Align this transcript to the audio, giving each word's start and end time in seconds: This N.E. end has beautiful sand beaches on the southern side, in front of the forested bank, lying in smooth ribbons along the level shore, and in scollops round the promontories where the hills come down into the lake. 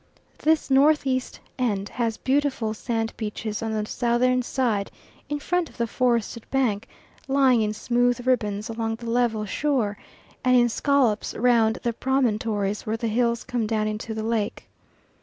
This 0.39 0.71
N.E. 0.71 1.21
end 1.59 1.89
has 1.89 2.17
beautiful 2.17 2.73
sand 2.73 3.13
beaches 3.17 3.61
on 3.61 3.71
the 3.71 3.85
southern 3.85 4.41
side, 4.41 4.89
in 5.29 5.37
front 5.37 5.69
of 5.69 5.77
the 5.77 5.85
forested 5.85 6.43
bank, 6.49 6.87
lying 7.27 7.61
in 7.61 7.71
smooth 7.71 8.25
ribbons 8.25 8.67
along 8.67 8.95
the 8.95 9.07
level 9.11 9.45
shore, 9.45 9.99
and 10.43 10.55
in 10.57 10.69
scollops 10.69 11.35
round 11.35 11.77
the 11.83 11.93
promontories 11.93 12.81
where 12.83 12.97
the 12.97 13.09
hills 13.09 13.43
come 13.43 13.67
down 13.67 13.87
into 13.87 14.15
the 14.15 14.23
lake. 14.23 14.67